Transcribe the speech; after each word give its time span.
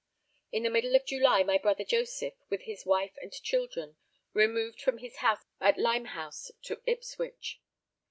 In 0.51 0.63
the 0.63 0.71
middle 0.71 0.95
of 0.95 1.05
July 1.05 1.43
my 1.43 1.59
brother 1.59 1.83
Joseph, 1.83 2.33
with 2.49 2.63
his 2.63 2.87
wife 2.87 3.11
and 3.21 3.31
children, 3.31 3.97
removed 4.33 4.81
from 4.81 4.97
his 4.97 5.17
house 5.17 5.45
at 5.59 5.77
Limehouse 5.77 6.49
to 6.63 6.81
Ipswich. 6.87 7.61